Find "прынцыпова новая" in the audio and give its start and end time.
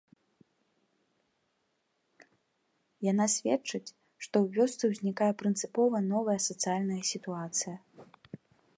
5.43-6.39